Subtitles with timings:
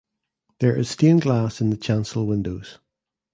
[0.61, 2.79] There is stained glass in the chancel windows.